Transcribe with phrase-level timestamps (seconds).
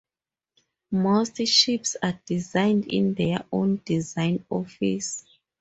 [0.89, 5.23] Most ships are designed in their own design office.